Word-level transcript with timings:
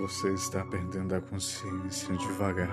Você 0.00 0.34
está 0.34 0.64
perdendo 0.64 1.14
a 1.14 1.20
consciência 1.20 2.16
devagar. 2.16 2.68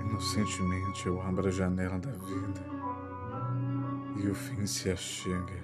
Inocentemente 0.00 1.06
eu 1.06 1.22
abro 1.22 1.46
a 1.46 1.50
janela 1.50 1.98
da 1.98 2.10
vida 2.10 2.66
e 4.16 4.28
o 4.28 4.34
fim 4.34 4.66
se 4.66 4.90
achega. 4.90 5.62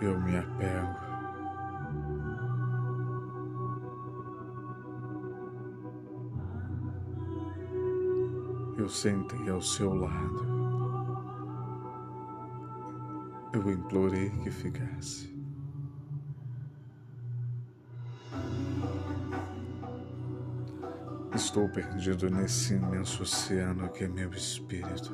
Eu 0.00 0.18
me 0.20 0.38
apego. 0.38 1.08
Eu 8.78 8.88
sentei 8.88 9.50
ao 9.50 9.60
seu 9.60 9.92
lado. 9.92 10.57
Eu 13.58 13.72
implorei 13.72 14.30
que 14.44 14.52
ficasse. 14.52 15.36
Estou 21.34 21.68
perdido 21.68 22.30
nesse 22.30 22.74
imenso 22.74 23.24
oceano 23.24 23.88
que 23.88 24.04
é 24.04 24.08
meu 24.08 24.30
espírito. 24.30 25.12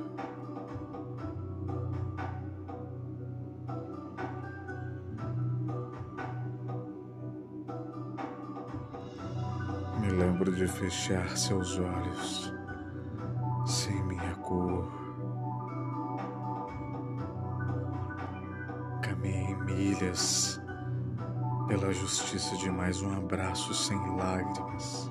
Me 10.02 10.10
lembro 10.10 10.54
de 10.54 10.68
fechar 10.68 11.34
seus 11.34 11.78
olhos 11.78 12.52
sem 13.64 14.04
minha 14.04 14.34
cor. 14.36 15.03
Caminhei 19.54 19.94
milhas 19.94 20.60
pela 21.68 21.92
justiça 21.92 22.56
de 22.56 22.70
mais 22.70 23.00
um 23.02 23.16
abraço 23.16 23.72
sem 23.72 23.96
lágrimas. 24.16 25.10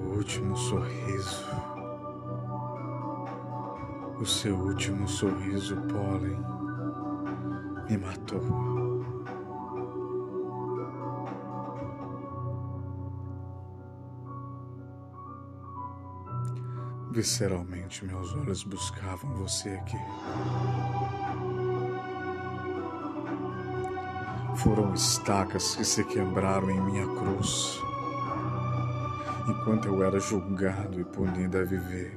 O 0.00 0.16
último 0.16 0.56
sorriso. 0.56 1.46
O 4.20 4.24
seu 4.24 4.56
último 4.56 5.08
sorriso, 5.08 5.76
pólen, 5.88 6.38
me 7.88 7.98
matou. 7.98 8.71
Visceralmente, 17.12 18.06
meus 18.06 18.32
olhos 18.32 18.64
buscavam 18.64 19.34
você 19.34 19.68
aqui. 19.68 19.98
Foram 24.56 24.94
estacas 24.94 25.76
que 25.76 25.84
se 25.84 26.02
quebraram 26.04 26.70
em 26.70 26.80
minha 26.80 27.06
cruz, 27.06 27.78
enquanto 29.46 29.88
eu 29.88 30.02
era 30.02 30.18
julgado 30.18 30.98
e 30.98 31.04
punido 31.04 31.58
a 31.58 31.64
viver. 31.64 32.16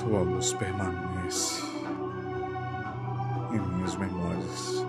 Tua 0.00 0.20
luz 0.22 0.52
permanece 0.54 1.62
em 3.52 3.60
minhas 3.60 3.94
memórias. 3.94 4.84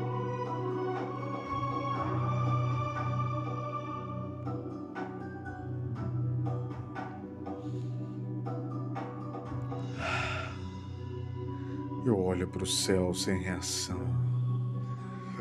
Eu 12.03 12.19
olho 12.19 12.47
para 12.47 12.63
o 12.63 12.65
céu 12.65 13.13
sem 13.13 13.37
reação, 13.37 14.01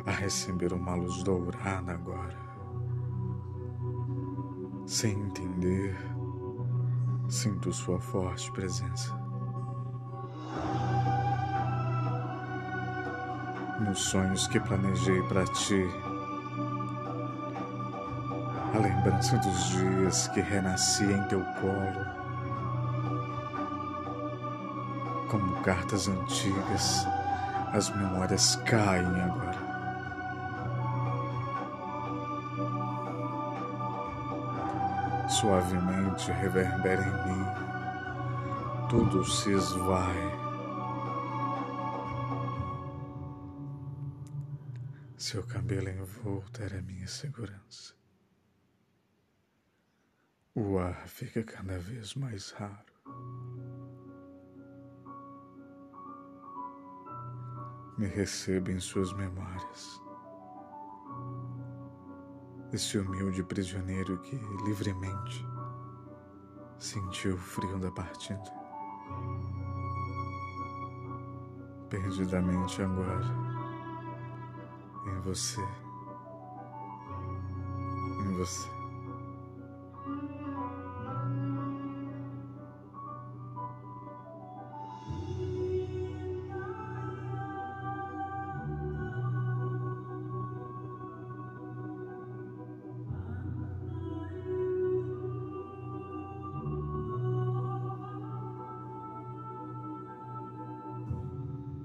a 0.04 0.10
receber 0.10 0.74
uma 0.74 0.94
luz 0.94 1.22
dourada 1.22 1.92
agora. 1.92 2.36
Sem 4.84 5.12
entender, 5.12 5.96
sinto 7.30 7.72
sua 7.72 7.98
forte 7.98 8.52
presença. 8.52 9.18
Nos 13.80 13.98
sonhos 13.98 14.46
que 14.46 14.60
planejei 14.60 15.22
para 15.22 15.46
ti, 15.46 15.82
a 18.74 18.78
lembrança 18.78 19.38
dos 19.38 19.68
dias 19.70 20.28
que 20.28 20.40
renasci 20.42 21.04
em 21.04 21.22
teu 21.28 21.42
colo 21.62 22.19
como 25.30 25.62
cartas 25.62 26.08
antigas, 26.08 27.06
as 27.72 27.88
memórias 27.90 28.56
caem 28.56 29.06
agora. 29.20 29.70
Suavemente 35.28 36.32
reverbera 36.32 37.02
em 37.02 37.28
mim, 37.28 37.44
tudo 38.88 39.24
se 39.24 39.52
esvai. 39.52 40.40
Seu 45.16 45.46
cabelo 45.46 45.88
envolto 45.88 46.60
era 46.60 46.82
minha 46.82 47.06
segurança. 47.06 47.94
O 50.56 50.76
ar 50.78 51.06
fica 51.06 51.44
cada 51.44 51.78
vez 51.78 52.14
mais 52.14 52.50
raro. 52.50 52.90
Me 58.00 58.06
receba 58.06 58.72
em 58.72 58.80
suas 58.80 59.12
memórias. 59.12 60.00
Este 62.72 62.96
humilde 62.96 63.42
prisioneiro 63.42 64.18
que 64.22 64.36
livremente 64.64 65.46
sentiu 66.78 67.34
o 67.34 67.38
frio 67.38 67.78
da 67.78 67.90
partida. 67.90 68.42
Perdidamente 71.90 72.80
agora, 72.80 73.26
em 75.06 75.20
você, 75.20 75.60
em 78.22 78.36
você. 78.38 78.79